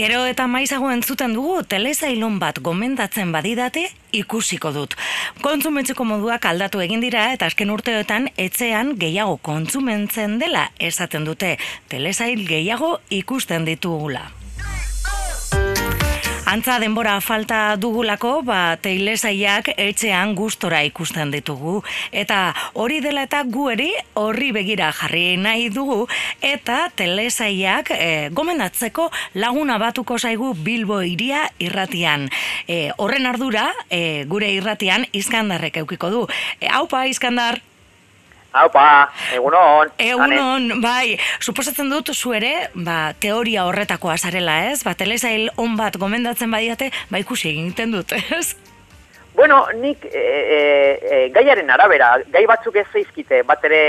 Gero 0.00 0.22
eta 0.24 0.46
maizago 0.48 0.88
entzuten 0.94 1.34
dugu 1.36 1.58
telesailon 1.68 2.38
bat 2.40 2.56
gomendatzen 2.64 3.34
badidate 3.34 3.82
ikusiko 4.16 4.72
dut. 4.72 4.96
Kontsumentzeko 5.44 6.06
moduak 6.08 6.48
aldatu 6.48 6.80
egin 6.80 7.04
dira 7.04 7.26
eta 7.34 7.50
azken 7.52 7.74
urteotan 7.74 8.30
etxean 8.46 8.94
gehiago 9.04 9.36
kontsumentzen 9.50 10.40
dela 10.40 10.70
esaten 10.90 11.28
dute. 11.28 11.58
Telesail 11.92 12.46
gehiago 12.48 12.94
ikusten 13.22 13.68
ditugula. 13.68 14.30
Antza 16.50 16.80
denbora 16.82 17.12
falta 17.22 17.76
dugulako, 17.78 18.40
ba, 18.42 18.74
teilesaiak 18.82 19.68
etxean 19.78 20.32
gustora 20.34 20.80
ikusten 20.82 21.30
ditugu. 21.30 21.76
Eta 22.10 22.40
hori 22.74 22.98
dela 23.04 23.22
eta 23.28 23.44
gu 23.46 23.68
eri 23.70 23.86
horri 24.18 24.50
begira 24.56 24.88
jarri 24.90 25.36
nahi 25.38 25.68
dugu, 25.70 26.08
eta 26.42 26.80
telesaiak 26.98 27.94
e, 27.94 28.10
gomendatzeko 28.34 29.06
laguna 29.38 29.78
batuko 29.78 30.18
zaigu 30.18 30.50
Bilbo 30.58 30.98
iria 31.06 31.46
irratian. 31.62 32.26
E, 32.66 32.90
horren 32.98 33.30
ardura, 33.30 33.68
e, 33.86 34.24
gure 34.26 34.50
irratian, 34.50 35.06
izkandarrek 35.14 35.84
eukiko 35.84 36.10
du. 36.10 36.26
E, 36.58 36.66
haupa, 36.66 37.06
izkandar! 37.06 37.62
Haupa, 38.52 39.10
egunon. 39.30 39.92
Egunon, 40.02 40.80
bai, 40.82 41.14
suposatzen 41.38 41.90
dut 41.90 42.10
zu 42.10 42.32
ere, 42.34 42.70
ba, 42.74 43.12
teoria 43.22 43.66
horretakoa 43.68 44.16
zarela, 44.18 44.56
ez? 44.72 44.80
Ba, 44.82 44.96
telesail 44.98 45.52
on 45.62 45.76
bat 45.78 45.94
gomendatzen 46.00 46.50
badiate, 46.50 46.90
ba, 47.12 47.22
ikusi 47.22 47.52
egiten 47.52 47.94
dut, 47.94 48.16
ez? 48.38 48.56
Bueno, 49.36 49.62
nik 49.78 50.02
e, 50.04 50.20
e, 50.20 50.58
e, 50.58 51.18
gaiaren 51.32 51.70
arabera, 51.70 52.16
gai 52.34 52.42
batzuk 52.50 52.74
ez 52.82 52.88
zeizkite 52.90 53.44
bat 53.46 53.62
ere 53.64 53.84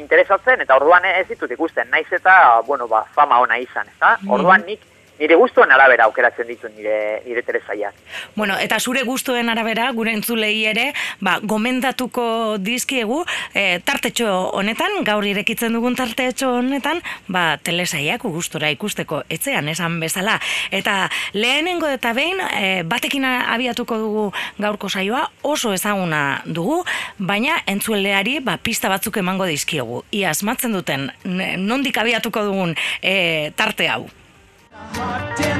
interesatzen, 0.00 0.66
eta 0.66 0.76
orduan 0.80 1.06
ez 1.12 1.28
ditut 1.30 1.54
ikusten, 1.54 1.86
naiz 1.94 2.08
eta, 2.10 2.60
bueno, 2.66 2.90
ba, 2.90 3.04
fama 3.14 3.38
ona 3.44 3.60
izan, 3.62 3.86
ez 3.86 4.00
mm. 4.02 4.32
Orduan 4.34 4.66
nik 4.66 4.82
nire 5.18 5.36
guztuen 5.38 5.72
arabera 5.72 6.06
aukeratzen 6.06 6.46
ditu 6.48 6.68
nire, 6.76 7.22
nire 7.26 7.42
terezaiak. 7.42 7.94
Bueno, 8.36 8.56
eta 8.58 8.78
zure 8.80 9.02
guztuen 9.06 9.48
arabera, 9.50 9.90
gure 9.92 10.12
entzulei 10.14 10.64
ere, 10.70 10.92
ba, 11.20 11.38
gomendatuko 11.42 12.58
dizkiegu, 12.62 13.20
e, 13.54 13.80
tartetxo 13.84 14.28
honetan, 14.58 15.00
gaur 15.06 15.26
irekitzen 15.26 15.74
dugun 15.74 15.96
tartetxo 15.98 16.52
honetan, 16.60 17.02
ba, 17.26 17.58
telesaiak 17.62 18.22
gustora 18.28 18.70
ikusteko 18.74 19.22
etzean 19.28 19.68
esan 19.68 19.98
bezala. 20.00 20.38
Eta 20.70 21.08
lehenengo 21.34 21.90
eta 21.90 22.14
behin, 22.16 22.40
e, 22.54 22.82
batekin 22.88 23.26
abiatuko 23.28 23.98
dugu 23.98 24.28
gaurko 24.58 24.88
saioa, 24.88 25.26
oso 25.42 25.72
ezaguna 25.74 26.42
dugu, 26.46 26.84
baina 27.18 27.58
entzueleari 27.66 28.38
ba, 28.44 28.58
pista 28.62 28.88
batzuk 28.88 29.18
emango 29.18 29.48
dizkiegu. 29.48 30.04
Ia 30.14 30.30
asmatzen 30.30 30.72
duten, 30.76 31.10
nondik 31.24 31.98
abiatuko 31.98 32.44
dugun 32.50 32.76
e, 33.02 33.50
tarte 33.56 33.88
hau. 33.88 34.06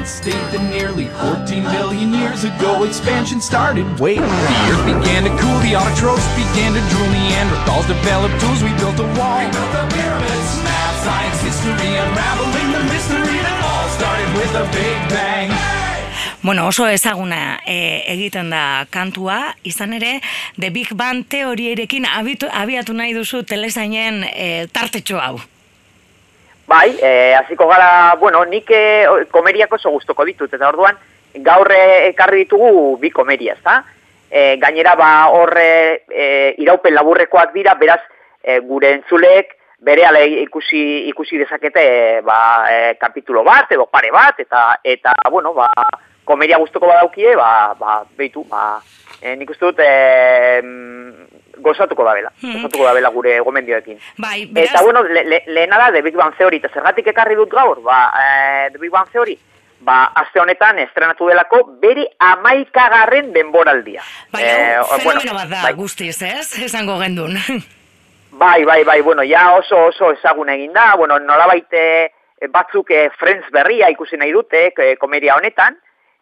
State 0.09 0.41
that 0.57 0.65
nearly 0.73 1.13
14 1.21 1.69
billion 1.69 2.17
years 2.17 2.41
ago 2.41 2.89
expansion 2.89 3.45
started. 3.45 3.85
Wait, 4.01 4.17
the 4.17 4.57
earth 4.73 4.81
began 4.89 5.29
to 5.29 5.33
cool, 5.37 5.61
the 5.61 5.77
autotrophs 5.77 6.25
began 6.33 6.73
to 6.73 6.81
drool, 6.89 7.05
Neanderthals 7.13 7.85
developed 7.85 8.41
tools, 8.41 8.65
we 8.65 8.73
built 8.81 8.97
a 8.97 9.09
wall. 9.21 9.37
We 9.37 9.53
built 9.53 9.69
the 9.77 9.85
pyramids, 9.93 10.51
math, 10.65 10.97
science, 11.05 11.45
history, 11.45 11.93
unraveling 12.01 12.69
the 12.73 12.83
mystery 12.89 13.37
that 13.37 13.59
all 13.69 13.87
started 14.01 14.29
with 14.33 14.53
a 14.57 14.65
big 14.73 14.97
bang. 15.13 15.53
Bueno, 16.41 16.65
oso 16.73 16.89
ezaguna 16.89 17.61
e, 17.69 18.01
egiten 18.09 18.49
da 18.49 18.87
kantua, 18.89 19.53
izan 19.63 19.93
ere, 19.93 20.23
The 20.57 20.73
Big 20.73 20.97
Bang 20.97 21.29
teorierekin 21.29 22.09
abiatu 22.09 22.97
nahi 22.97 23.13
duzu 23.13 23.45
telesainen 23.45 24.25
e, 24.25 24.67
tartetxo 24.73 25.21
hau. 25.21 25.37
Bai, 26.69 26.99
e, 27.01 27.35
hasiko 27.35 27.67
gara, 27.67 28.15
bueno, 28.21 28.45
nik 28.45 28.69
e, 28.69 29.07
komeriako 29.33 29.79
oso 29.79 29.91
guztoko 29.95 30.27
ditut, 30.29 30.53
eta 30.53 30.69
orduan 30.69 30.99
gaur 31.45 31.71
ekarri 31.73 32.43
ditugu 32.45 32.99
bi 33.01 33.09
komeria, 33.11 33.55
ezta? 33.57 33.79
E, 34.29 34.59
gainera, 34.61 34.93
ba, 35.01 35.09
horre 35.33 35.71
e, 36.13 36.27
iraupen 36.61 36.93
laburrekoak 36.93 37.55
dira, 37.55 37.73
beraz, 37.81 38.03
e, 38.45 38.59
gure 38.69 38.93
entzuleek 38.99 39.55
bere 39.81 40.05
ale 40.05 40.27
ikusi, 40.43 41.09
ikusi 41.09 41.39
dezakete 41.41 42.21
ba, 42.27 42.39
e, 42.69 42.95
kapitulo 43.01 43.47
bat, 43.47 43.73
edo 43.73 43.87
pare 43.89 44.13
bat, 44.13 44.37
eta, 44.45 44.81
eta 44.85 45.15
bueno, 45.31 45.55
ba, 45.57 45.71
komeria 46.29 46.61
guztoko 46.61 46.91
badaukie, 46.91 47.33
ba, 47.39 47.75
ba, 47.81 48.03
behitu, 48.19 48.45
ba, 48.51 48.83
e, 49.23 49.37
nik 49.41 49.57
uste 49.57 49.71
dut, 49.71 49.81
e, 49.81 50.61
gozatuko 51.65 52.05
da 52.05 52.15
bela, 52.15 52.33
hmm. 52.41 52.55
gozatuko 52.57 52.87
da 52.87 52.95
bela 52.97 53.11
gure 53.15 53.39
gomendioekin. 53.41 53.99
Bai, 54.17 54.47
beraz... 54.47 54.71
Eta 54.71 54.83
bueno, 54.85 55.03
le, 55.03 55.25
le, 55.25 55.43
lehena 55.47 55.79
da 55.79 55.93
The 55.93 56.03
Big 56.03 56.17
Bang 56.17 56.37
Theory, 56.39 56.61
eta 56.63 56.73
zergatik 56.75 57.11
ekarri 57.13 57.37
dut 57.39 57.51
gaur, 57.53 57.81
ba, 57.85 58.09
e, 58.15 58.71
The 58.73 58.79
Big 58.79 58.93
Bang 58.93 59.11
Theory, 59.13 59.39
ba, 59.81 60.05
azte 60.23 60.41
honetan 60.43 60.79
estrenatu 60.83 61.29
delako 61.31 61.63
bere 61.83 62.09
amaikagarren 62.19 63.33
denboraldia. 63.33 64.05
Bai, 64.35 64.45
e, 64.45 64.61
fenomeno 64.99 65.35
bat 65.35 65.51
da, 65.51 65.65
bai. 65.69 65.75
guztiz, 65.79 66.17
ez? 66.23 66.53
Esango 66.65 66.99
gendun. 67.03 67.39
bai, 68.45 68.65
bai, 68.65 68.83
bai, 68.85 69.01
bueno, 69.03 69.27
ja 69.27 69.51
oso 69.57 69.89
oso 69.91 70.13
ezagun 70.17 70.51
egin 70.55 70.73
da, 70.73 70.95
bueno, 70.97 71.19
nola 71.19 71.47
baite 71.51 71.83
batzuk 72.53 72.91
e, 72.95 73.09
Friends 73.19 73.51
berria 73.55 73.91
ikusi 73.91 74.17
nahi 74.17 74.33
dute, 74.33 74.69
e, 74.71 74.97
komedia 74.97 75.37
honetan, 75.37 75.79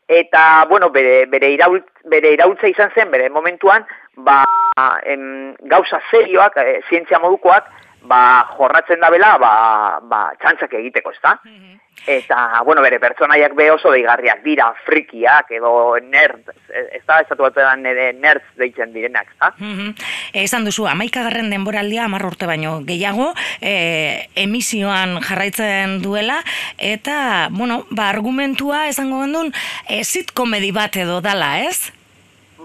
eta, 0.09 0.65
bueno, 0.69 0.91
bere, 0.91 1.27
bere, 1.27 1.51
irault, 1.55 1.87
bere 2.05 2.33
iraultza 2.37 2.69
izan 2.69 2.93
zen, 2.95 3.11
bere 3.11 3.29
momentuan, 3.31 3.87
ba, 4.17 4.43
em, 5.05 5.55
gauza 5.73 6.01
serioak, 6.11 6.57
e, 6.57 6.81
zientzia 6.89 7.19
modukoak, 7.19 7.69
ba, 8.09 8.47
jorratzen 8.57 9.01
da 9.01 9.11
bela, 9.11 9.37
ba, 9.39 9.55
ba, 10.03 10.23
txantzak 10.41 10.79
egiteko, 10.81 11.13
ezta? 11.17 11.39
Mhm. 11.45 11.83
Eta, 12.07 12.63
bueno, 12.65 12.83
bere 12.85 13.01
pertsonaiak 13.01 13.55
be 13.57 13.71
oso 13.73 13.91
deigarriak 13.91 14.43
dira, 14.45 14.69
frikiak 14.85 15.49
edo 15.57 15.97
nerd, 16.05 16.53
ez 16.69 17.01
da, 17.09 17.19
ez 17.25 17.55
da, 17.57 17.73
nerds 17.75 18.45
deitzen 18.61 18.93
direnak, 18.93 19.33
ez 19.33 19.39
da? 19.41 19.53
Mm 19.59 19.95
Esan 20.37 20.67
duzu, 20.69 20.85
amaikagarren 20.87 21.49
denboraldia, 21.51 22.05
amarr 22.05 22.27
urte 22.29 22.47
baino 22.47 22.83
gehiago, 22.85 23.31
e, 23.61 24.29
emisioan 24.37 25.17
jarraitzen 25.25 26.03
duela, 26.03 26.43
eta, 26.77 27.49
bueno, 27.51 27.87
ba, 27.91 28.11
argumentua 28.11 28.87
esango 28.91 29.23
gendun, 29.25 29.55
e, 29.89 30.03
komedi 30.35 30.71
bat 30.77 30.97
edo 31.01 31.23
dala, 31.25 31.63
ez? 31.65 31.96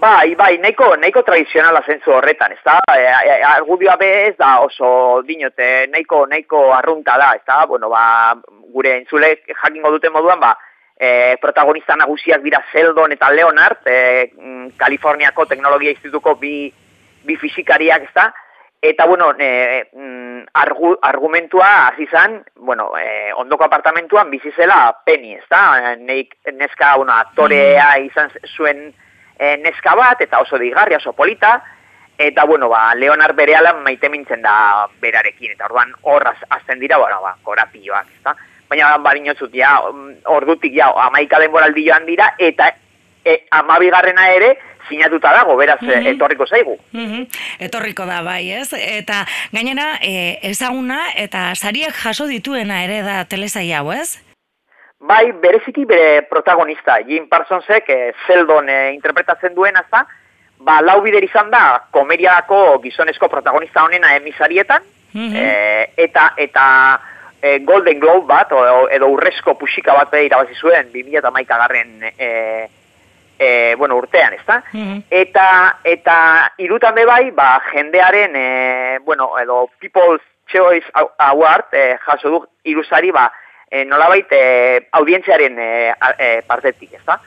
Bai, 0.01 0.33
bai, 0.33 0.57
nahiko, 0.57 0.95
nahiko 0.97 1.21
tradizionala 1.21 1.83
zentzu 1.85 2.09
horretan, 2.15 2.55
ez 2.55 2.63
da? 2.65 2.79
E, 2.89 3.03
e, 3.05 3.33
argudioa 3.45 3.93
be 4.01 4.07
ez 4.31 4.33
da 4.39 4.55
oso 4.65 5.21
dinote, 5.27 5.67
nahiko, 5.91 6.23
nahiko 6.25 6.61
arrunta 6.73 7.19
da, 7.21 7.27
ez 7.37 7.43
da? 7.45 7.59
Bueno, 7.69 7.91
ba, 7.91 8.33
gure 8.73 8.95
entzulek 8.95 9.43
jakingo 9.51 9.91
dute 9.93 10.09
moduan, 10.09 10.39
ba, 10.41 10.55
e, 10.97 11.35
protagonista 11.43 11.93
nagusiak 11.99 12.41
dira 12.41 12.63
Zeldon 12.71 13.13
eta 13.13 13.29
Leonard, 13.29 13.85
e, 13.85 14.31
mm, 14.33 14.71
Kaliforniako 14.81 15.45
Teknologia 15.51 15.93
Institutuko 15.93 16.33
bi, 16.41 16.55
bi 17.21 17.37
fizikariak, 17.37 18.09
ez 18.09 18.15
da? 18.17 18.25
Eta, 18.81 19.05
bueno, 19.05 19.29
e, 19.37 19.85
mm, 19.93 20.49
argu, 20.63 20.95
argumentua 21.11 21.69
hasi 21.91 22.09
zan, 22.09 22.39
bueno, 22.55 22.89
e, 22.97 23.29
ondoko 23.37 23.69
apartamentuan 23.69 24.33
bizizela 24.33 24.81
Penny, 25.05 25.37
ez 25.37 25.45
da? 25.45 25.93
Neik, 26.01 26.39
neska, 26.57 26.95
bueno, 26.97 27.13
aktorea 27.13 27.91
mm. 27.99 28.09
izan 28.09 28.33
zuen 28.55 28.83
e, 29.41 29.57
neska 29.57 29.95
bat, 29.97 30.21
eta 30.21 30.39
oso 30.45 30.59
digarria, 30.61 31.01
oso 31.01 31.13
polita, 31.17 31.57
eta, 32.17 32.45
bueno, 32.45 32.69
ba, 32.69 32.93
Leonard 32.95 33.35
bere 33.35 33.57
maite 33.83 34.09
mintzen 34.09 34.41
da 34.41 34.87
berarekin, 35.01 35.51
eta 35.51 35.65
orduan 35.65 35.93
horraz 36.03 36.37
azten 36.49 36.79
dira, 36.79 36.97
bueno, 36.97 37.21
ba, 37.21 37.35
korapioak, 37.43 38.07
ez 38.07 38.23
da? 38.23 38.35
baina 38.71 38.97
badinotzut, 39.03 39.51
ja, 39.53 39.81
ordutik, 40.31 40.71
ja, 40.77 40.93
amaika 41.07 41.39
denboraldi 41.39 41.83
joan 41.89 42.05
dira, 42.07 42.29
eta 42.39 42.69
e, 43.25 43.41
amabigarrena 43.51 44.29
ere, 44.31 44.53
sinatuta 44.87 45.33
dago, 45.35 45.57
beraz, 45.59 45.79
mm 45.81 46.07
etorriko 46.13 46.47
zaigu. 46.47 46.77
Mm 46.93 47.25
Etorriko 47.67 48.05
da, 48.07 48.21
bai, 48.23 48.51
ez? 48.61 48.69
Eta 48.73 49.25
gainera, 49.51 49.97
e, 50.01 50.39
ezaguna, 50.51 51.03
eta 51.15 51.51
sariak 51.55 51.97
jaso 52.03 52.27
dituena 52.31 52.83
ere 52.85 53.01
da 53.03 53.23
telesai 53.25 53.71
hau, 53.73 53.89
ez? 53.91 54.21
Bai, 55.01 55.31
bereziki 55.41 55.85
bere 55.85 56.21
protagonista, 56.29 56.99
Jim 57.07 57.27
Parsonsek, 57.27 57.89
e, 57.89 58.13
Zeldon 58.27 58.69
e, 58.69 58.93
interpretatzen 58.93 59.55
duen, 59.55 59.77
azta, 59.77 60.03
ba, 60.61 60.77
lau 60.85 60.99
bider 61.01 61.25
izan 61.25 61.49
da, 61.49 61.87
komeriako 61.91 62.77
gizonezko 62.83 63.29
protagonista 63.29 63.83
honena 63.83 64.15
emisarietan, 64.19 64.85
mm 65.13 65.47
eta, 65.97 66.29
eta, 66.37 66.65
e, 67.41 67.57
Golden 67.65 67.99
Globe 67.99 68.27
bat, 68.29 68.53
o, 68.53 68.87
edo 68.93 69.09
urrezko 69.11 69.57
puxika 69.59 69.97
bat 69.97 70.13
irabazi 70.21 70.55
zuen, 70.55 70.93
2000 70.93 71.19
eta 71.19 71.31
maika 71.33 71.57
garren 71.57 71.97
e, 72.13 72.29
e, 73.41 73.75
bueno, 73.75 73.97
urtean, 73.97 74.37
ezta? 74.37 74.61
Mm 74.71 75.01
Eta, 75.09 75.47
eta 75.83 76.15
irutan 76.61 76.95
bai, 76.95 77.31
ba, 77.31 77.55
jendearen, 77.71 78.35
e, 78.35 78.99
bueno, 79.03 79.33
edo 79.39 79.67
People's 79.79 80.21
Choice 80.47 80.87
Award, 81.17 81.73
e, 81.73 81.97
jaso 82.05 82.29
du 82.29 82.47
iruzari, 82.63 83.11
ba, 83.11 83.31
e, 83.71 83.85
nolabait, 83.85 84.27
e, 84.31 84.87
audientziaren 84.91 85.57
e, 85.57 85.93
e, 86.19 86.41
partetik, 86.45 86.93
ezta? 86.93 87.21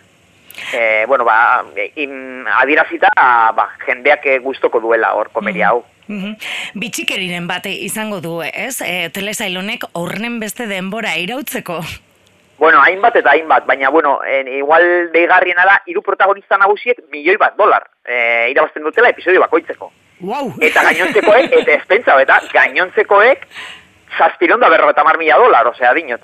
E, 0.72 1.04
bueno, 1.06 1.24
ba, 1.24 1.64
in, 1.96 2.44
adirazita, 2.60 3.10
ba, 3.56 3.70
jendeak 3.86 4.28
gustoko 4.44 4.78
duela 4.80 5.14
hor 5.14 5.32
komeria 5.32 5.72
hau. 5.72 5.82
Mm 6.06 6.34
Bitxikeriren 6.76 7.46
bate 7.48 7.70
izango 7.72 8.20
du, 8.20 8.42
ez? 8.44 8.76
E, 8.84 9.08
telesailonek 9.08 9.86
horren 9.96 10.36
beste 10.38 10.66
denbora 10.68 11.14
irautzeko. 11.16 11.78
Bueno, 12.58 12.80
hainbat 12.82 13.16
eta 13.16 13.32
hainbat, 13.32 13.64
baina, 13.66 13.88
bueno, 13.90 14.18
en, 14.24 14.48
igual 14.48 15.10
deigarriena 15.12 15.64
da, 15.66 15.78
hiru 15.86 16.02
protagonista 16.02 16.58
nagusiek 16.60 17.00
milioi 17.10 17.38
bat 17.40 17.56
dolar 17.56 17.88
e, 18.04 18.50
irabazten 18.52 18.84
dutela 18.84 19.10
episodio 19.10 19.40
bakoitzeko. 19.42 19.90
Wow. 20.20 20.52
Eta 20.62 20.84
gainontzekoek, 20.86 21.56
eta 21.58 21.74
espentsa, 21.80 22.20
eta 22.22 22.38
gainontzekoek, 22.52 23.48
zazpiron 24.18 24.60
da 24.60 24.68
berro 24.68 24.90
eta 24.90 25.04
mar 25.04 25.18
mila 25.18 25.36
dolar, 25.38 25.66
osea, 25.66 25.94
dinot, 25.94 26.22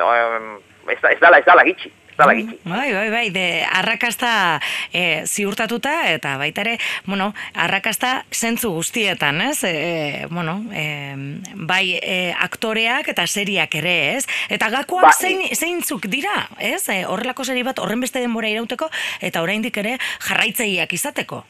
ez, 0.88 1.00
da- 1.02 1.10
ez 1.12 1.20
dala, 1.20 1.38
ez 1.38 1.44
dala 1.44 1.64
gitxi. 1.64 1.92
Bai, 2.20 2.44
bai, 2.92 3.08
bai, 3.08 3.30
de 3.32 3.64
arrakasta 3.64 4.60
e, 4.92 5.24
ziurtatuta 5.24 6.10
eta 6.12 6.34
baita 6.36 6.60
ere, 6.60 6.74
bueno, 7.06 7.30
arrakasta 7.54 8.24
zentzu 8.28 8.74
guztietan, 8.74 9.40
ez? 9.40 9.64
E, 9.64 10.26
bueno, 10.28 10.58
e, 10.68 11.14
bai 11.54 11.96
e, 11.96 12.34
aktoreak 12.36 13.08
eta 13.14 13.24
seriak 13.26 13.74
ere, 13.80 13.94
ez? 14.18 14.26
Eta 14.52 14.68
gakoak 14.68 15.08
Ba, 15.08 15.14
zein, 15.16 15.46
zeintzuk 15.56 16.10
dira, 16.12 16.44
ez? 16.58 16.82
E, 16.92 17.06
horrelako 17.08 17.46
seri 17.48 17.64
bat 17.64 17.80
horren 17.80 18.04
beste 18.04 18.20
denbora 18.20 18.52
irauteko 18.52 18.90
eta 19.24 19.40
oraindik 19.40 19.80
ere 19.80 19.96
jarraitzaileak 20.28 20.92
izateko. 20.92 21.44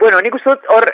Bueno, 0.00 0.22
nik 0.24 0.34
uste 0.40 0.54
dut 0.54 0.64
hor, 0.72 0.88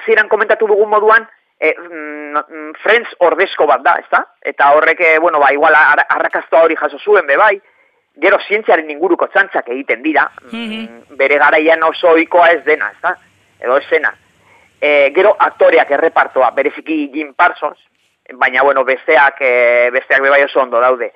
hasieran 0.00 0.26
komentatu 0.28 0.66
dugun 0.66 0.90
moduan, 0.90 1.28
eh, 1.60 1.74
mm, 1.78 2.72
Friends 2.82 3.14
ordezko 3.18 3.66
bat 3.66 3.82
da, 3.84 3.96
ezta? 4.02 4.22
Eta 4.42 4.72
horrek, 4.74 5.00
eh, 5.00 5.18
bueno, 5.18 5.40
ba, 5.40 5.52
igual 5.52 5.74
ar 5.74 6.04
arrakaztoa 6.08 6.62
hori 6.66 6.76
jaso 6.76 6.98
zuen, 6.98 7.26
be 7.26 7.36
bai, 7.36 7.56
gero 8.20 8.38
zientziaren 8.48 8.90
inguruko 8.90 9.28
txantzak 9.32 9.68
egiten 9.68 10.02
dira, 10.02 10.30
mm, 10.50 11.16
bere 11.16 11.38
garaian 11.38 11.82
oso 11.82 12.12
ohikoa 12.12 12.50
ez 12.52 12.64
dena, 12.64 12.90
ezta? 12.94 13.16
Edo 13.60 13.76
esena. 13.78 14.14
E, 14.80 15.10
gero 15.14 15.34
aktoreak 15.38 15.90
errepartoa, 15.90 16.50
bereziki 16.56 17.10
Jim 17.12 17.32
Parsons, 17.34 17.78
baina, 18.34 18.62
bueno, 18.62 18.84
besteak, 18.84 19.40
e, 19.40 19.90
besteak 19.92 20.22
be 20.22 20.30
bai 20.30 20.42
oso 20.44 20.60
ondo 20.60 20.80
daude. 20.80 21.12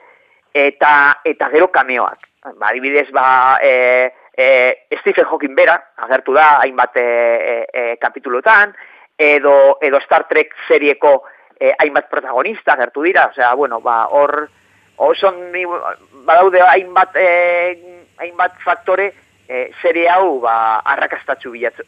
Eta, 0.52 1.20
eta 1.24 1.48
gero 1.50 1.68
kameoak. 1.70 2.26
Ba, 2.56 2.70
adibidez, 2.70 3.10
ba, 3.12 3.58
e, 3.62 4.12
e, 4.36 4.86
Stephen 5.00 5.26
Hawking 5.26 5.54
bera, 5.54 5.76
agertu 5.96 6.32
da, 6.32 6.60
hainbat 6.62 6.96
e, 6.96 7.04
e, 7.04 7.66
e, 7.72 7.96
kapitulutan, 8.00 8.72
edo, 9.20 9.76
edo 9.82 10.00
Star 10.00 10.26
Trek 10.28 10.54
serieko 10.66 11.24
e, 11.60 11.74
hainbat 11.78 12.08
protagonista 12.08 12.72
agertu 12.72 13.02
dira, 13.04 13.26
osea, 13.28 13.52
bueno, 13.54 13.82
ba, 13.84 14.06
hor, 14.08 14.48
oso 14.96 15.32
badaude 16.24 16.62
hainbat, 16.64 17.16
e, 17.16 18.06
hainbat 18.16 18.56
faktore 18.64 19.12
e, 19.50 19.70
serie 19.82 20.08
hau 20.08 20.38
ba, 20.40 20.80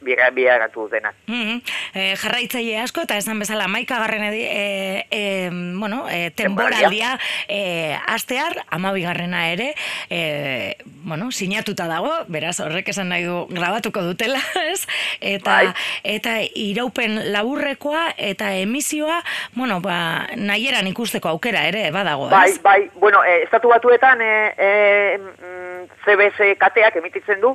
biga- 0.02 0.30
bilakatu 0.34 0.88
denak. 0.90 1.14
Mm 1.26 1.60
e, 1.94 2.14
jarraitzaile 2.16 2.78
asko 2.82 3.02
eta 3.04 3.16
esan 3.20 3.38
bezala 3.42 3.66
maika 3.68 3.98
garren 4.00 4.24
edi, 4.24 4.42
e, 4.42 5.06
e, 5.10 5.50
bueno, 5.78 6.06
e, 6.10 6.30
temporaldia 6.30 7.18
e, 7.48 7.94
astear, 8.06 8.64
amabigarrena 8.70 9.44
ere, 9.52 9.74
e, 10.10 10.76
bueno, 11.04 11.30
sinatuta 11.30 11.86
dago, 11.90 12.10
beraz 12.28 12.58
horrek 12.60 12.88
esan 12.88 13.10
nahi 13.12 13.26
du 13.28 13.46
grabatuko 13.50 14.02
dutela, 14.02 14.40
ez? 14.72 14.86
Eta, 15.20 15.58
Bai. 15.62 15.72
eta 16.16 16.38
iraupen 16.54 17.18
laburrekoa 17.32 18.14
eta 18.16 18.54
emisioa, 18.56 19.22
bueno, 19.54 19.80
ba, 19.84 20.26
nahieran 20.36 20.86
ikusteko 20.90 21.28
aukera 21.28 21.66
ere 21.68 21.90
badago, 21.94 22.28
Bai, 22.32 22.50
ez? 22.50 22.62
bai, 22.62 22.90
bueno, 22.96 23.22
e, 23.24 23.42
estatu 23.44 23.68
batuetan 23.68 24.20
e, 24.22 24.32
e, 24.56 25.18
mm, 25.18 25.88
CBS 26.06 26.54
kateak 26.58 26.96
emititzen 26.96 27.40
du, 27.40 27.51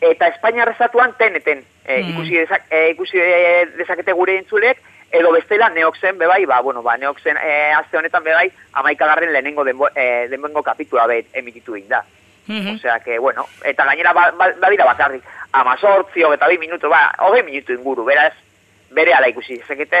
eta 0.00 0.28
Espainiar 0.28 0.68
estatuan 0.70 1.14
teneten 1.18 1.64
e, 1.84 2.02
Mm. 2.02 2.10
ikusi, 2.10 2.36
dezak, 2.38 2.62
e, 2.70 2.90
ikusi 2.90 3.18
dezakete 3.76 4.12
gure 4.12 4.36
entzulek, 4.38 4.78
edo 5.12 5.32
bestela 5.32 5.68
neoxen 5.70 6.18
bebai, 6.18 6.44
ba, 6.46 6.60
bueno, 6.60 6.82
ba, 6.82 6.96
neoxen 6.96 7.36
e, 7.36 7.72
aste 7.72 7.98
honetan 7.98 8.22
bebai, 8.24 8.50
amaikagarren 8.72 9.32
lehenengo 9.32 9.64
denbo, 9.64 9.88
e, 9.94 10.28
denbengo 10.28 10.62
kapitula 10.62 11.06
be 11.06 11.24
emititu 11.32 11.74
egin 11.76 11.88
da. 11.88 12.04
Mhm. 12.46 12.76
Osea 12.76 13.00
que, 13.00 13.18
bueno, 13.18 13.46
eta 13.64 13.84
gainera 13.84 14.12
ba, 14.12 14.30
ba, 14.32 14.48
badira 14.60 14.84
bakarrik, 14.84 15.22
amazortzi, 15.52 16.22
hogeta 16.22 16.48
bi 16.48 16.58
minutu, 16.58 16.88
ba, 16.88 17.12
hogei 17.18 17.42
minutu 17.42 17.72
inguru, 17.72 18.04
beraz, 18.04 18.32
bere 18.90 19.12
ala 19.14 19.28
ikusi 19.28 19.58
dezakete, 19.58 20.00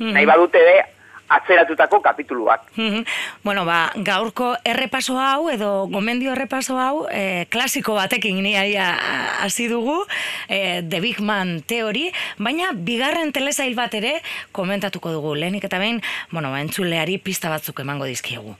Mhm. 0.00 0.12
nahi 0.12 0.26
badute 0.26 0.58
be, 0.58 0.84
atzeratutako 1.28 2.00
kapituluak. 2.00 2.62
Mhm. 2.76 3.04
Bueno, 3.44 3.64
ba, 3.64 3.92
gaurko 3.96 4.56
errepaso 4.64 5.18
hau 5.18 5.48
edo 5.50 5.86
gomendio 5.88 6.32
errepaso 6.32 6.78
hau 6.78 7.06
e, 7.10 7.46
klasiko 7.50 7.94
batekin 7.94 8.42
ni 8.42 8.54
hasi 8.56 9.68
dugu, 9.68 10.04
e, 10.48 10.82
The 10.82 11.00
Big 11.00 11.20
Man 11.20 11.62
Theory, 11.62 12.12
baina 12.38 12.72
bigarren 12.72 13.32
telesail 13.32 13.74
bat 13.74 13.94
ere 13.94 14.20
komentatuko 14.52 15.12
dugu. 15.12 15.34
Lehenik 15.34 15.64
eta 15.64 15.78
behin, 15.78 16.02
bueno, 16.30 16.50
ba, 16.50 16.60
entzuleari 16.60 17.18
pista 17.18 17.48
batzuk 17.48 17.80
emango 17.80 18.04
dizkiegu. 18.04 18.56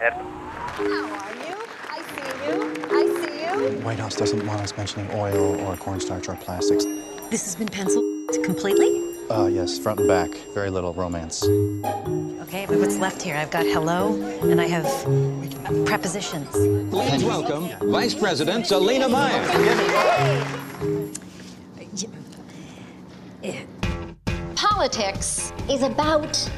Er. 0.00 0.14
White 3.84 4.00
House 4.00 4.16
doesn't 4.16 4.44
want 4.46 4.60
us 4.60 4.76
mentioning 4.76 5.08
oil 5.14 5.60
or 5.62 5.76
cornstarch 5.76 6.28
or 6.28 6.36
plastics. 6.36 6.84
This 7.30 7.44
has 7.44 7.56
been 7.56 7.68
penciled 7.68 8.04
completely? 8.44 9.03
Uh, 9.30 9.46
yes, 9.46 9.78
front 9.78 9.98
and 10.00 10.08
back, 10.08 10.30
very 10.52 10.68
little 10.68 10.92
romance. 10.92 11.42
Okay, 11.44 12.66
but 12.66 12.78
what's 12.78 12.98
left 12.98 13.22
here? 13.22 13.36
I've 13.36 13.50
got 13.50 13.64
hello 13.64 14.14
and 14.42 14.60
I 14.60 14.66
have 14.66 14.84
prepositions. 15.86 16.50
Please 16.50 17.24
welcome 17.24 17.70
Vice 17.90 18.14
President 18.14 18.66
Selena 18.66 19.08
Meyer. 19.08 19.42
Politics 24.54 25.52
is 25.70 25.82
about 25.82 26.50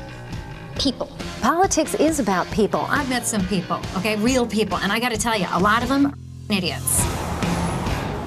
people. 0.79 1.09
Politics 1.41 1.95
is 1.95 2.19
about 2.19 2.51
people. 2.51 2.81
I've 2.89 3.09
met 3.09 3.27
some 3.27 3.47
people, 3.47 3.81
okay, 3.97 4.17
real 4.17 4.47
people, 4.47 4.79
and 4.79 4.91
I 4.91 4.99
got 4.99 5.13
to 5.13 5.19
tell 5.19 5.39
you, 5.39 5.47
a 5.53 5.61
lot 5.61 5.85
of 5.85 5.89
them 5.89 6.07
are 6.07 6.15
idiots. 6.51 7.05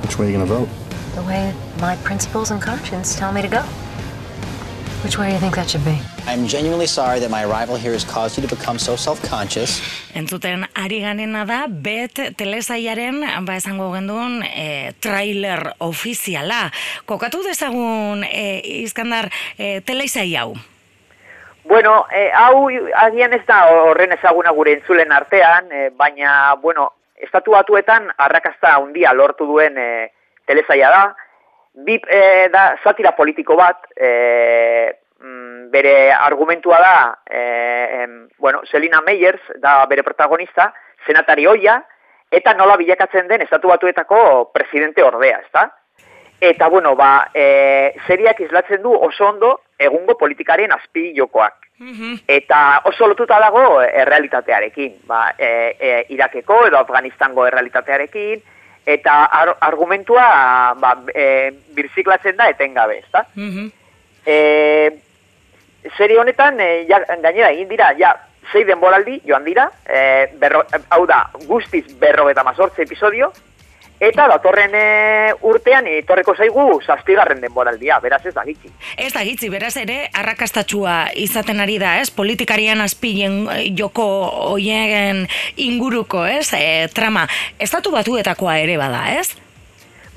Which 0.01 0.17
way 0.17 0.27
are 0.27 0.29
you 0.29 0.37
gonna 0.37 0.45
vote? 0.45 0.69
The 1.15 1.23
way 1.23 1.53
my 1.79 1.97
principles 1.97 2.51
and 2.51 2.61
conscience 2.61 3.15
tell 3.17 3.33
me 3.33 3.41
to 3.41 3.47
go. 3.47 3.65
Which 5.03 5.17
way 5.17 5.27
do 5.27 5.33
you 5.33 5.39
think 5.39 5.55
that 5.55 5.69
should 5.69 5.85
be? 5.85 5.95
I'm 6.27 6.45
genuinely 6.45 6.85
sorry 6.85 7.19
that 7.21 7.31
my 7.31 7.45
arrival 7.45 7.77
here 7.77 7.93
has 7.93 8.03
caused 8.03 8.37
you 8.37 8.45
to 8.45 8.53
become 8.53 8.77
so 8.77 8.97
self-conscious. 8.97 9.79
Entzuten 10.13 10.67
ari 10.75 10.99
ganena 10.99 11.45
da, 11.47 11.67
bet 11.67 12.19
telesaiaren, 12.35 13.23
ba 13.45 13.55
esango 13.55 13.93
genduen, 13.95 14.43
e, 14.43 14.91
trailer 14.99 15.73
ofiziala. 15.79 16.67
Kokatu 17.05 17.39
dezagun, 17.47 18.25
e, 18.27 18.59
Iskandar, 18.83 19.31
e, 19.57 19.79
telesai 19.81 20.35
hau. 20.35 20.53
Bueno, 21.63 22.05
eh, 22.11 22.31
hau 22.33 22.67
agian 22.97 23.33
ez 23.33 23.45
da 23.47 23.67
horren 23.69 24.11
ezaguna 24.15 24.51
gure 24.51 24.73
entzulen 24.73 25.11
artean, 25.15 25.71
eh, 25.71 25.89
baina, 25.95 26.55
bueno, 26.61 26.91
estatu 27.15 27.51
batuetan 27.55 28.11
arrakasta 28.17 28.75
handia 28.75 29.13
lortu 29.13 29.45
duen 29.45 29.77
eh, 29.77 30.11
telesaia 30.49 30.89
da. 30.89 31.03
Bip 31.85 32.05
eh, 32.09 32.49
da 32.51 32.75
satira 32.83 33.15
politiko 33.15 33.55
bat, 33.55 33.87
mm, 33.95 35.69
bere 35.71 36.11
argumentua 36.11 36.79
da, 36.79 37.19
em, 37.29 38.27
bueno, 38.37 38.61
Selina 38.65 39.01
Meyers 39.01 39.41
da 39.57 39.85
bere 39.85 40.03
protagonista, 40.03 40.73
senatari 41.05 41.45
hoia, 41.45 41.79
eta 42.31 42.53
nola 42.53 42.77
bilakatzen 42.77 43.27
den 43.27 43.41
estatu 43.41 43.69
batuetako 43.71 44.51
presidente 44.53 45.03
ordea, 45.03 45.39
ezta? 45.45 45.69
Eta, 46.39 46.69
bueno, 46.69 46.95
ba, 46.95 47.29
e, 47.33 47.95
seriak 48.07 48.39
islatzen 48.39 48.81
du 48.81 48.93
oso 48.93 49.25
ondo 49.27 49.49
egungo 49.77 50.15
politikaren 50.17 50.71
azpi 50.71 51.11
jokoak. 51.17 51.65
Eta 52.27 52.81
oso 52.87 53.07
lotuta 53.07 53.37
dago 53.39 53.81
errealitatearekin, 53.81 55.01
ba, 55.07 55.33
e, 55.37 55.75
e, 55.79 55.91
Irakeko 56.15 56.65
edo 56.67 56.79
Afganistango 56.79 57.45
errealitatearekin, 57.47 58.41
eta 58.93 59.25
ar 59.25 59.53
argumentua 59.59 60.25
ba, 60.79 60.95
e, 61.13 61.51
birziklatzen 61.77 62.37
da 62.39 62.49
etengabe, 62.49 62.99
ezta? 63.03 63.25
E, 64.25 64.37
serie 65.97 66.19
honetan, 66.19 66.59
e, 66.59 66.85
ja, 66.89 67.01
gainera 67.09 67.51
egin 67.51 67.69
dira, 67.69 67.91
ja, 67.99 68.15
sei 68.51 68.65
denboraldi 68.65 69.19
joan 69.27 69.45
dira, 69.45 69.69
e, 69.85 70.01
berro, 70.41 70.63
hau 70.89 71.05
da, 71.09 71.21
guztiz 71.45 71.85
berro 72.01 72.29
eta 72.31 72.43
mazortze 72.47 72.83
episodio, 72.87 73.31
eta 73.99 74.27
datorren 74.31 74.75
e, 74.75 75.33
urtean 75.43 75.87
etorreko 75.91 76.35
zaigu 76.35 76.79
zazpigarren 76.85 77.41
denboraldia, 77.43 77.99
beraz 77.99 78.21
ez 78.25 78.33
da 78.35 78.45
gitxi. 78.47 78.71
Ez 78.97 79.11
da 79.13 79.25
gitzi, 79.27 79.49
beraz 79.51 79.75
ere, 79.81 79.99
arrakastatxua 80.15 80.95
izaten 81.19 81.59
ari 81.59 81.77
da, 81.81 81.97
ez? 81.99 82.09
Politikarian 82.15 82.81
azpilen 82.81 83.41
eh, 83.51 83.67
joko 83.75 84.07
hoien 84.53 85.25
inguruko, 85.57 86.23
ez? 86.25 86.47
E, 86.55 86.87
trama, 86.95 87.27
estatu 87.59 87.91
batuetakoa 87.91 88.57
ere 88.63 88.79
bada, 88.79 89.03
ez? 89.19 89.35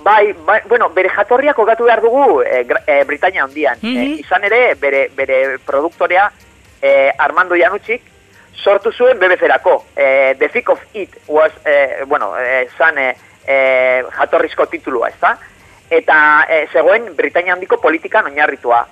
Bai, 0.03 0.33
bai, 0.47 0.61
bueno, 0.69 0.89
bere 0.91 1.11
jatorria 1.15 1.55
kokatu 1.55 1.85
behar 1.87 2.03
dugu 2.03 2.43
e, 2.43 2.65
e, 2.87 3.03
Britainia 3.07 3.45
handian. 3.45 3.79
Mhm. 3.83 3.99
e, 3.99 4.07
izan 4.23 4.47
ere, 4.47 4.62
bere, 4.75 5.09
bere 5.15 5.59
produktorea 5.67 6.31
e, 6.81 7.11
Armando 7.19 7.59
Janutxik 7.59 8.11
sortu 8.62 8.93
zuen 8.93 9.19
BBC-erako. 9.19 9.85
E, 9.97 10.35
The 10.39 10.49
Thick 10.49 10.69
of 10.71 10.81
It 10.95 11.17
was, 11.27 11.53
e, 11.65 12.05
bueno, 12.07 12.33
e, 12.39 12.69
zan 12.79 12.99
e, 12.99 13.15
e, 13.47 14.03
jatorrizko 14.19 14.67
titulua, 14.67 15.09
ezta? 15.09 15.37
Eta 15.91 16.47
e, 16.49 16.67
zegoen 16.73 17.15
Britainia 17.17 17.53
handiko 17.55 17.77
politikan 17.81 18.25
oinarritua. 18.27 18.87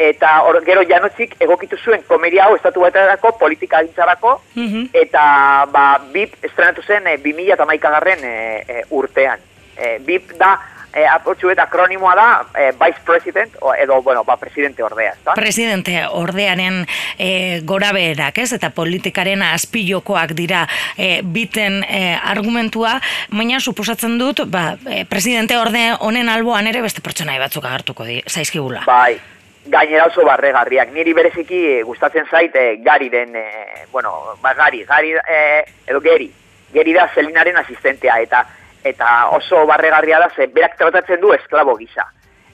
eta 0.00 0.42
or, 0.48 0.62
gero 0.64 0.80
janotzik 0.88 1.34
egokitu 1.44 1.76
zuen 1.76 2.02
komedia 2.08 2.44
hau 2.46 2.54
estatu 2.56 2.80
baterako 2.80 3.32
politika 3.38 3.82
gintzarako, 3.82 4.40
Mhm. 4.54 4.86
eta 4.94 5.66
ba, 5.70 5.98
BIP 6.12 6.44
estrenatu 6.44 6.82
zen 6.82 7.06
e, 7.06 7.16
2000 7.18 7.90
garren 7.90 8.24
e, 8.24 8.64
e, 8.68 8.84
urtean. 8.90 9.38
E, 9.76 9.98
BIP 9.98 10.32
da, 10.38 10.54
e, 10.94 11.06
apotxuet 11.06 11.58
akronimoa 11.58 12.14
da, 12.18 12.28
e, 12.54 12.70
Vice 12.72 13.00
President, 13.06 13.56
o, 13.60 13.74
edo, 13.74 14.02
bueno, 14.02 14.24
ba, 14.24 14.36
presidente 14.36 14.82
ordea, 14.82 15.12
ezta? 15.12 15.34
Presidente 15.38 16.04
ordearen 16.06 16.86
e, 17.18 17.60
gora 17.64 17.92
beherak, 17.92 18.38
ez? 18.38 18.52
Eta 18.56 18.70
politikaren 18.74 19.42
azpilokoak 19.50 20.34
dira 20.38 20.66
e, 20.96 21.20
biten 21.22 21.82
e, 21.84 22.14
argumentua, 22.16 22.98
baina 23.30 23.60
suposatzen 23.60 24.18
dut, 24.18 24.46
ba, 24.50 24.74
presidente 25.08 25.58
orde 25.58 25.90
honen 26.00 26.28
alboan 26.28 26.70
ere 26.70 26.82
beste 26.82 27.04
pertsonai 27.04 27.38
batzuk 27.38 27.66
agertuko 27.66 28.08
di, 28.08 28.20
zaizkigula. 28.28 28.84
Bai, 28.86 29.20
gainera 29.66 30.06
oso 30.06 30.24
barregarriak. 30.26 30.92
Niri 30.94 31.14
bereziki 31.16 31.60
eh, 31.76 31.82
gustatzen 31.86 32.26
zait 32.30 32.54
e, 32.56 32.76
gariren, 32.84 33.34
e, 33.36 33.86
bueno, 33.92 34.36
ba, 34.42 34.54
gari, 34.54 34.84
gari, 34.88 35.14
e, 35.14 35.64
edo 35.86 36.00
geri. 36.00 36.30
Geri 36.72 36.94
da 36.94 37.08
Selinaren 37.14 37.56
asistentea, 37.58 38.20
eta 38.22 38.44
eta 38.84 39.28
oso 39.36 39.66
barregarria 39.66 40.18
da, 40.18 40.30
ze 40.34 40.46
berak 40.46 40.76
tratatzen 40.78 41.20
du 41.20 41.32
esklabo 41.32 41.76
gisa. 41.76 42.06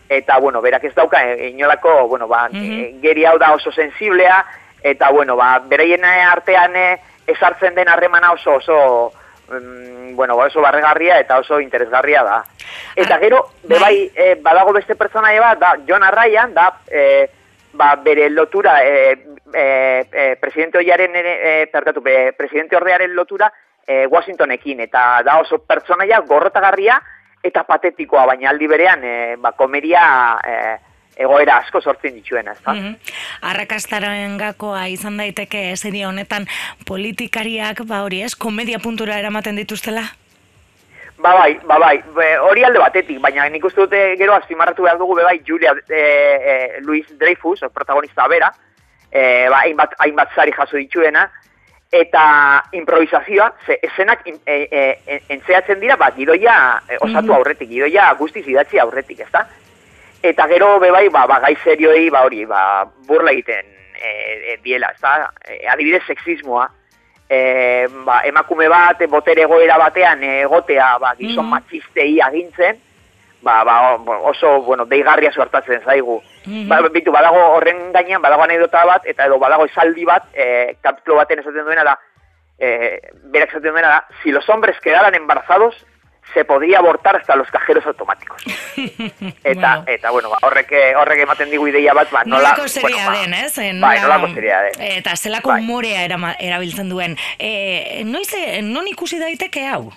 Eta, 0.09 0.38
bueno, 0.38 0.61
berak 0.62 0.85
ez 0.85 0.95
dauka, 0.95 1.23
e, 1.23 1.49
inolako, 1.49 2.06
bueno, 2.09 2.28
ba, 2.28 2.49
e, 2.52 2.95
geri 3.02 3.25
hau 3.26 3.38
da 3.38 3.52
oso 3.54 3.73
sensiblea, 3.73 4.45
eta, 4.83 5.11
bueno, 5.11 5.37
ba, 5.37 5.59
beraien 5.59 6.04
artean 6.04 6.76
e, 6.76 6.88
ezartzen 7.26 7.75
den 7.75 7.88
harremana 7.88 8.33
oso, 8.33 8.54
oso, 8.61 9.12
mm, 9.50 10.14
bueno, 10.14 10.37
ba, 10.37 10.47
oso 10.47 10.61
barregarria 10.62 11.18
eta 11.18 11.38
oso 11.38 11.61
interesgarria 11.61 12.23
da. 12.23 12.45
Eta 12.95 13.16
Ah, 13.16 13.18
gero, 13.18 13.50
be 13.64 13.78
bai, 13.78 14.11
e, 14.14 14.35
badago 14.42 14.73
beste 14.73 14.95
pertsonaia 14.95 15.40
bat, 15.40 15.59
da, 15.59 15.75
John 15.88 16.04
Arraian, 16.04 16.54
da, 16.54 16.71
e, 16.87 17.28
ba, 17.73 17.97
bere 17.97 18.30
lotura, 18.30 18.85
e, 18.85 19.18
e, 19.52 20.06
e, 20.12 20.37
presidente 20.37 20.78
oiaren, 20.78 21.12
e, 21.14 21.68
perkatu, 21.73 22.00
be, 22.00 22.33
presidente 22.33 22.76
ordearen 22.76 23.14
lotura, 23.14 23.52
e, 23.87 24.07
Washingtonekin, 24.07 24.81
eta 24.81 25.23
da 25.25 25.38
oso 25.38 25.59
pertsonaia 25.59 26.21
gorrotagarria 26.26 27.00
eta 27.45 27.62
patetikoa, 27.64 28.26
baina 28.26 28.50
aldi 28.50 28.66
berean, 28.66 29.05
e, 29.05 29.14
ba, 29.38 29.52
komeria 29.52 30.02
e, 30.43 30.57
egoera 31.16 31.61
asko 31.62 31.81
sortzen 31.81 32.14
dituena, 32.14 32.52
ezta? 32.52 32.75
Mhm. 32.75 32.97
Arrakastaren 33.50 34.37
gakoa 34.38 34.87
izan 34.93 35.16
daiteke 35.16 35.71
serie 35.76 36.07
honetan 36.07 36.47
politikariak, 36.87 37.85
ba 37.87 38.02
hori 38.05 38.23
ez, 38.23 38.35
komedia 38.35 38.78
puntura 38.78 39.19
eramaten 39.19 39.57
dituztela? 39.57 40.05
Ba 41.19 41.33
bai, 41.33 41.55
ba 41.64 41.78
bai, 41.81 42.02
hori 42.45 42.64
alde 42.64 42.78
batetik, 42.78 43.21
baina 43.25 43.49
nik 43.49 43.64
uste 43.64 43.87
dute 43.87 44.00
gero 44.21 44.35
azpimarratu 44.35 44.85
behar 44.85 44.99
dugu 44.99 45.14
be 45.16 45.25
bai 45.25 45.40
Julia 45.47 45.73
e, 45.88 46.02
e, 46.02 46.81
Luis 46.83 47.07
Dreyfus, 47.19 47.64
protagonista 47.73 48.28
bera, 48.28 48.52
e, 49.11 49.49
ba, 49.49 49.62
hainbat, 49.62 49.95
hainbat 49.99 50.35
sari 50.35 50.52
jaso 50.52 50.76
dituena, 50.76 51.31
eta 52.00 52.65
improvisazioa, 52.73 53.53
ze 53.67 53.79
eszenak 53.83 54.26
in, 54.26 54.38
e, 54.47 54.69
e, 54.71 54.83
e, 55.07 55.21
entzeatzen 55.29 55.81
dira, 55.81 55.97
ba, 55.97 56.11
gidoia 56.17 56.83
e, 56.88 56.99
osatu 57.00 57.33
aurretik, 57.35 57.69
gidoia 57.69 58.12
guztiz 58.19 58.47
idatzi 58.47 58.79
aurretik, 58.79 59.21
ezta? 59.21 59.47
Eta 60.23 60.47
gero 60.49 60.79
be 60.81 60.91
bai, 60.91 61.09
ba, 61.09 61.26
ba 61.26 61.41
gai 61.41 61.57
serioei, 61.65 62.11
ba 62.11 62.25
hori, 62.26 62.45
ba, 62.47 62.85
burla 63.07 63.33
egiten 63.33 63.67
e, 63.97 64.11
e, 64.53 64.59
diela, 64.62 64.93
ezta? 64.95 65.31
E, 65.45 65.67
adibidez, 65.69 66.03
sexismoa, 66.07 66.69
e, 67.29 67.87
ba, 68.05 68.23
emakume 68.25 68.69
bat 68.69 69.03
botere 69.11 69.43
egoera 69.47 69.79
batean 69.79 70.23
egotea 70.23 70.97
ba, 70.99 71.15
gizon 71.19 71.45
Mhm. 71.45 71.50
matxistei 71.50 72.21
agintzen, 72.21 72.79
ba, 73.47 73.62
ba, 73.65 73.76
oso 74.26 74.61
bueno, 74.67 74.85
deigarria 74.91 75.31
suertatzen 75.33 75.81
zaigu. 75.87 76.19
Mhm. 76.45 76.69
Ba, 76.69 76.81
bitu, 76.93 77.12
badago 77.15 77.38
horren 77.57 77.93
gainean, 77.95 78.21
badago 78.23 78.43
anedota 78.45 78.85
bat, 78.85 79.07
eta 79.07 79.26
edo 79.31 79.38
badago 79.38 79.67
esaldi 79.71 80.05
bat, 80.05 80.25
e, 80.35 80.76
kapitulo 80.83 81.17
baten 81.23 81.38
esaten 81.45 81.65
duena 81.65 81.85
da, 81.85 81.99
e, 82.59 83.00
berak 83.33 83.50
esaten 83.55 83.73
duena 83.73 83.88
da, 83.88 84.00
si 84.23 84.33
los 84.35 84.49
hombres 84.49 84.81
quedaran 84.81 85.15
embarazados, 85.15 85.75
se 86.35 86.45
podría 86.45 86.79
abortar 86.81 87.15
hasta 87.17 87.37
los 87.37 87.49
cajeros 87.53 87.87
automáticos. 87.87 88.43
Eta, 89.45 89.76
Bueno. 89.76 89.85
eta 89.87 90.11
bueno, 90.11 90.31
ba, 90.31 90.38
horrek, 90.43 90.73
horrek 90.99 91.21
ematen 91.23 91.50
digu 91.50 91.69
ideia 91.69 91.95
bat, 91.95 92.11
ba, 92.11 92.25
nola... 92.26 92.50
Nolako 92.50 92.67
seria 92.69 93.07
bueno, 93.07 93.11
ba, 93.12 93.19
den, 93.21 93.35
ez? 93.35 93.59
Eh, 93.59 93.73
Bai, 93.81 94.00
nolako 94.00 94.29
seria 94.35 94.59
den. 94.67 94.83
Eta 94.99 95.15
zelako 95.17 95.50
Bai. 95.55 95.61
umorea 95.62 96.03
erabiltzen 96.05 96.91
duen. 96.91 97.15
E, 97.38 98.03
noiz, 98.05 98.35
non 98.67 98.91
ikusi 98.91 99.21
daiteke 99.23 99.69
hau? 99.71 99.93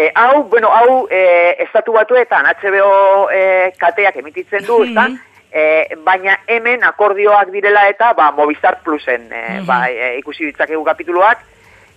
E, 0.00 0.10
hau, 0.14 0.44
bueno, 0.48 0.68
hau 0.72 1.06
e, 1.12 1.56
estatu 1.66 1.92
batuetan 1.92 2.46
HBO 2.56 3.28
e, 3.28 3.72
kateak 3.78 4.16
emititzen 4.22 4.64
du, 4.64 4.78
ezta? 4.86 5.08
Mhm. 5.08 5.18
E, 5.52 5.96
baina 6.06 6.36
hemen 6.46 6.84
akordioak 6.86 7.50
direla 7.52 7.82
eta 7.90 8.12
ba, 8.14 8.30
Movistar 8.32 8.78
Plusen 8.84 9.26
e, 9.32 9.40
Mhm. 9.58 9.66
ba, 9.66 9.80
e, 9.90 10.14
ikusi 10.22 10.46
ditzakegu 10.46 10.84
kapituluak, 10.86 11.42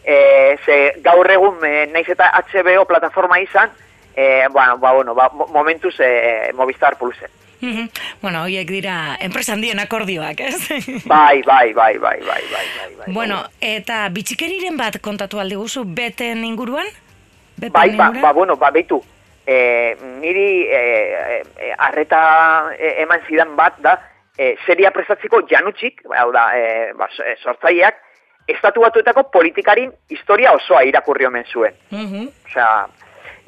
e, 0.04 0.58
ze 0.66 0.96
gaur 1.06 1.30
egun 1.32 1.64
e, 1.66 1.86
naiz 1.94 2.10
eta 2.10 2.32
HBO 2.34 2.84
plataforma 2.90 3.40
izan, 3.40 3.70
e, 4.16 4.48
bueno, 4.52 4.78
ba, 4.80 4.92
bueno, 4.94 5.14
ba, 5.16 5.30
mo- 5.34 5.48
momentuz 5.48 5.96
e, 6.00 6.52
Movistar 6.54 6.98
Plusen. 6.98 7.30
Bueno, 8.22 8.42
horiek 8.44 8.68
dira 8.68 9.16
enpresa 9.24 9.54
handien 9.54 9.80
akordioak, 9.80 10.42
ez? 10.42 10.58
Bai, 11.08 11.42
bai, 11.48 11.72
bai, 11.74 11.98
bai, 11.98 12.20
bai, 12.20 12.42
bai, 12.52 12.68
bai, 12.78 12.90
bai. 12.98 13.14
bueno, 13.14 13.38
eta 13.62 14.10
bitxikeriren 14.12 14.76
bat 14.76 14.98
kontatu 15.00 15.40
aldi 15.40 15.56
guzu 15.56 15.86
beten 15.88 16.44
inguruan? 16.44 16.90
Bai, 17.70 17.96
ba, 17.96 18.12
ba, 18.22 18.32
bueno, 18.32 18.56
ba, 18.56 18.72
beitu, 18.72 19.02
e, 19.46 19.96
niri 20.20 20.64
e, 20.68 21.44
e, 21.60 21.74
arreta 21.78 22.72
e, 22.78 23.02
eman 23.04 23.22
zidan 23.28 23.56
bat 23.56 23.78
da, 23.80 23.98
e, 24.38 24.56
seria 24.66 24.92
prestatzeko 24.92 25.44
janutxik, 25.50 26.04
hau 26.18 26.32
da, 26.32 26.50
e, 26.58 26.94
ba, 26.94 27.08
so- 27.12 27.24
e, 27.24 27.36
sortzaileak, 27.44 27.96
estatu 28.48 28.82
batuetako 28.82 29.30
politikarin 29.32 29.92
historia 30.10 30.52
osoa 30.52 30.84
irakurri 30.84 31.26
omen 31.26 31.46
zuen. 31.46 31.74
Mhm. 31.92 32.28
Osea, 32.50 32.88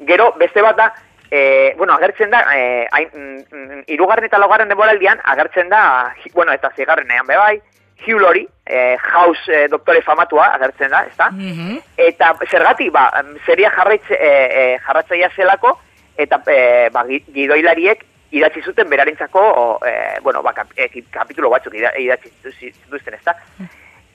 gero, 0.06 0.32
beste 0.38 0.62
bat 0.62 0.76
da, 0.76 0.92
e, 1.30 1.74
bueno, 1.76 1.94
agertzen 1.94 2.30
da, 2.30 2.44
e, 2.56 2.86
hain, 2.90 3.08
mm, 3.12 3.40
mm, 3.50 3.82
irugarren 3.88 4.24
eta 4.24 4.38
laugarren 4.38 4.68
denboraldian, 4.68 5.20
agertzen 5.24 5.68
da, 5.68 6.14
bueno, 6.34 6.52
eta 6.52 6.70
zigarrenean 6.76 7.26
bebai, 7.26 7.60
Hugh 8.04 8.18
Laurie, 8.20 8.48
e, 8.66 8.96
House 8.98 9.48
e, 9.48 9.68
doktore 9.68 10.02
famatua, 10.02 10.46
agertzen 10.54 10.90
da, 10.90 11.04
ezta? 11.06 11.30
Mhm. 11.30 11.78
Eta 11.96 12.34
zergatik, 12.50 12.90
ba, 12.92 13.10
seria 13.46 13.70
jarraitze, 13.70 14.14
e, 14.14 14.28
e, 14.74 14.78
jarratzaia 14.86 15.30
zelako, 15.36 15.78
eta 16.16 16.42
e, 16.46 16.88
ba, 16.92 17.04
gi- 17.08 17.24
gidoilariek 17.32 18.04
idatzi 18.30 18.60
zuten 18.62 18.88
berarentzako, 18.90 19.80
e, 19.86 20.20
bueno, 20.22 20.42
ba, 20.42 20.52
kap, 20.52 20.68
e, 20.76 20.88
kapitulo 21.10 21.48
batzuk 21.50 21.74
ida- 21.74 21.94
idatzi 21.98 22.28
zitu- 22.42 22.72
zituzten, 22.84 23.14
ezta? 23.14 23.34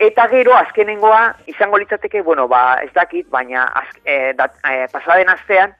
Eta 0.01 0.27
gero, 0.29 0.55
azkenengoa, 0.57 1.35
izango 1.47 1.77
litzateke, 1.77 2.21
bueno, 2.21 2.47
ba, 2.47 2.79
ez 2.83 2.91
dakit, 2.93 3.27
baina 3.29 3.63
az, 3.65 3.87
e, 4.03 4.33
dat, 4.33 4.55
e, 4.67 4.87
pasaden 4.91 5.29
astean, 5.29 5.73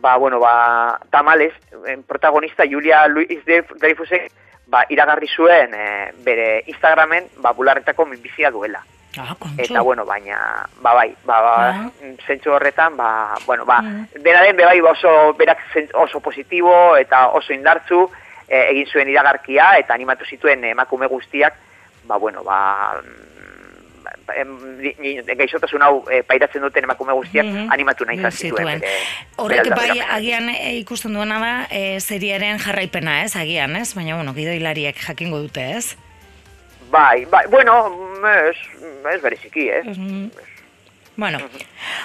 ba, 0.00 0.16
bueno, 0.16 0.38
ba, 0.40 0.98
tamales, 1.10 1.52
eh, 1.86 1.98
protagonista 2.06 2.64
Julia 2.64 3.06
Louis 3.08 3.28
Dreyfusek, 3.44 4.30
ba, 4.70 4.84
iragarri 4.88 5.26
zuen 5.28 5.74
e, 5.74 6.12
bere 6.24 6.62
Instagramen, 6.70 7.26
ba, 7.42 7.50
bularretako 7.52 8.06
minbizia 8.06 8.50
duela. 8.54 8.82
Ah. 9.18 9.34
Eta, 9.58 9.80
bueno, 9.82 10.04
baina, 10.06 10.38
ba, 10.80 10.92
bai, 10.94 11.10
ba, 11.26 11.40
ba, 11.42 11.54
Ah. 11.68 11.90
zentsu 12.26 12.52
horretan, 12.54 12.96
ba, 12.96 13.34
bueno, 13.46 13.64
ba, 13.66 13.80
Mm. 13.82 14.06
dena 14.22 14.42
den, 14.42 14.56
bai, 14.56 14.80
ba, 14.80 14.90
oso, 14.92 15.34
berak 15.34 15.58
oso 15.94 16.20
positibo 16.20 16.96
eta 16.96 17.28
oso 17.34 17.52
indartzu, 17.52 18.08
e, 18.48 18.70
egin 18.70 18.86
zuen 18.86 19.08
iragarkia 19.10 19.78
eta 19.78 19.94
animatu 19.94 20.24
zituen 20.24 20.62
emakume 20.64 21.06
guztiak, 21.06 21.54
ba, 22.04 22.16
bueno, 22.16 22.44
ba, 22.44 23.00
mm, 23.02 23.39
gaixotasun 25.36 25.82
hau 25.82 26.04
e, 26.10 26.22
pairatzen 26.22 26.62
duten 26.62 26.84
emakume 26.84 27.12
guztiak 27.12 27.46
Mhm. 27.46 27.72
animatu 27.72 28.04
nahi 28.04 28.18
izan 28.18 28.32
zituen. 28.32 28.82
Horrek 29.36 29.70
bai 29.74 30.00
agian 30.00 30.48
e, 30.48 30.76
ikusten 30.78 31.14
duena 31.14 31.38
da 31.40 31.66
e, 31.70 32.00
seriaren 32.00 32.58
jarraipena, 32.58 33.22
ez? 33.24 33.36
Agian, 33.36 33.76
ez? 33.76 33.94
Baina 33.94 34.16
bueno, 34.16 34.34
gidoilariek 34.34 34.96
jakingo 34.96 35.38
dute, 35.38 35.76
ez? 35.76 35.96
Bai, 36.90 37.24
bai, 37.24 37.46
bueno, 37.50 37.88
mm, 37.90 38.24
ez, 38.50 38.56
ez 39.14 39.22
bereziki, 39.22 39.68
ez? 39.68 39.86
Mhm. 39.86 40.30
Bueno, 41.20 41.38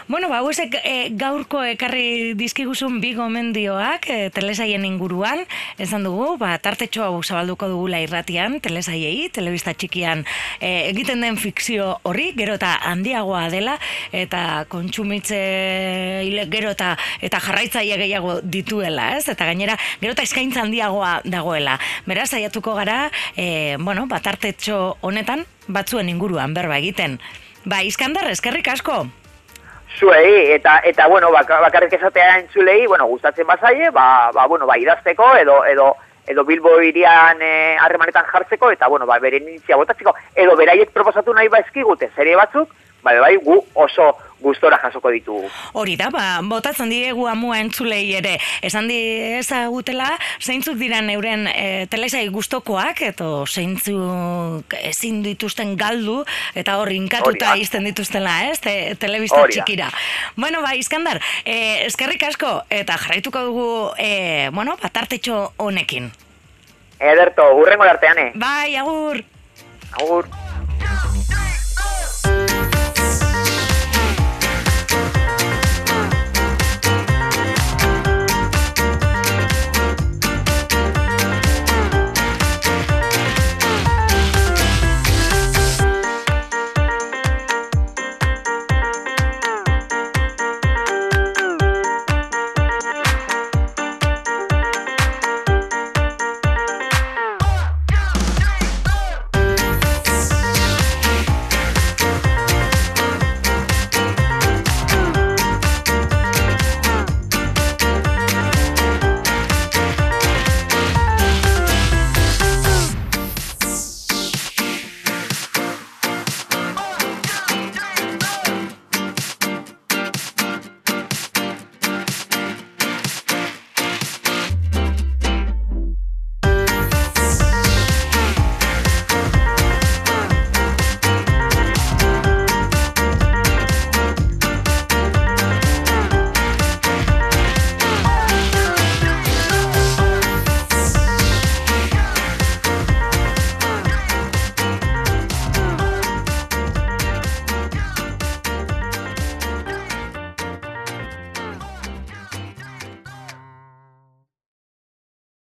bueno, 0.10 0.28
ba, 0.28 0.42
hauesek 0.44 0.74
e, 0.84 1.08
gaurko 1.16 1.62
ekarri 1.64 2.34
dizkiguzun 2.36 2.98
bi 3.00 3.14
gomendioak 3.16 4.10
e, 4.12 4.18
telesaien 4.36 4.84
inguruan, 4.84 5.46
esan 5.80 6.04
dugu, 6.04 6.34
ba, 6.42 6.50
tartetxo 6.60 7.06
hau 7.06 7.22
zabalduko 7.24 7.70
dugula 7.72 8.02
irratian, 8.04 8.58
telesaiei, 8.60 9.30
telebista 9.32 9.72
txikian 9.72 10.26
e, 10.60 10.90
egiten 10.90 11.24
den 11.24 11.40
fikzio 11.40 11.94
horri, 12.04 12.34
gero 12.36 12.58
eta 12.60 12.74
handiagoa 12.92 13.46
dela, 13.56 13.78
eta 14.12 14.66
kontsumitze 14.68 15.40
gero 16.52 16.76
eta, 16.76 16.92
eta 17.24 17.40
jarraitzaile 17.48 18.02
gehiago 18.04 18.42
dituela, 18.44 19.14
ez? 19.16 19.30
Eta 19.32 19.48
gainera, 19.48 19.80
gero 20.04 20.12
eta 20.12 20.28
eskaintza 20.28 20.68
handiagoa 20.68 21.22
dagoela. 21.24 21.80
Beraz, 22.04 22.34
saiatuko 22.36 22.76
gara, 22.76 23.06
e, 23.40 23.80
bueno, 23.80 24.10
ba, 24.12 24.20
tartetxo 24.20 24.98
honetan, 25.00 25.48
batzuen 25.72 26.12
inguruan 26.12 26.52
berba 26.52 26.84
egiten. 26.84 27.22
Ba, 27.66 27.82
Iskandar, 27.82 28.30
eskerrik 28.30 28.68
asko. 28.68 29.06
zuei 29.96 30.52
eta 30.52 30.82
eta 30.84 31.06
bueno 31.08 31.30
bak, 31.32 31.48
bakarrik 31.48 31.94
esatea 31.94 32.40
entzulei 32.40 32.86
bueno 32.86 33.06
gustatzen 33.08 33.48
bazaie 33.48 33.90
ba, 33.96 34.30
ba 34.36 34.46
bueno 34.46 34.66
ba 34.68 34.76
idazteko 34.78 35.30
edo 35.38 35.64
edo 35.66 35.96
edo 36.28 36.44
Bilbo 36.44 36.82
irian 36.82 37.42
eh, 37.42 37.78
harremanetan 37.80 38.26
jartzeko, 38.32 38.72
eta, 38.72 38.88
bueno, 38.88 39.06
ba, 39.06 39.20
bere 39.20 39.42
botatzeko, 39.68 40.16
edo 40.36 40.56
beraiek 40.58 40.92
proposatu 40.92 41.34
nahi 41.34 41.48
ba 41.48 41.60
eskigute 41.60 42.10
serie 42.16 42.36
batzuk, 42.36 42.72
bai, 43.04 43.20
bai, 43.20 43.36
gu 43.38 43.60
oso 43.74 44.16
gustora 44.46 44.80
jasoko 44.84 45.12
ditugu. 45.14 45.50
Hori 45.74 45.96
da, 46.00 46.12
ba, 46.14 46.26
botatzen 46.46 46.92
diegu 46.94 47.26
amua 47.30 47.60
entzulei 47.64 48.04
ere. 48.20 48.36
Esan 48.66 48.90
di 48.92 48.98
ezagutela, 49.40 50.12
zeintzuk 50.42 50.78
diran 50.80 51.10
euren 51.14 51.48
e, 51.52 51.86
telesai 51.92 52.28
gustokoak 52.34 53.02
eto 53.10 53.30
zeintzuk 53.50 54.78
ezin 54.84 55.22
dituzten 55.26 55.76
galdu, 55.80 56.22
eta 56.58 56.78
hor 56.82 56.94
inkatuta 56.94 57.56
izten 57.62 57.88
dituztela, 57.90 58.38
ez, 58.52 58.60
te, 58.64 58.76
telebista 59.02 59.44
txikira. 59.50 59.90
Bueno, 60.38 60.62
ba, 60.66 60.76
Iskandar, 60.78 61.22
e, 61.44 61.86
eskerrik 61.90 62.28
asko, 62.30 62.60
eta 62.70 63.00
jarraituko 63.02 63.46
dugu, 63.50 63.70
e, 63.98 64.50
bueno, 64.54 64.78
batartetxo 64.82 65.42
honekin. 65.58 66.12
Ederto, 67.00 67.52
urrengo 67.60 67.84
artean, 67.84 68.22
eh? 68.28 68.32
Bai, 68.40 68.76
agur! 68.80 69.24
Agur. 70.00 70.45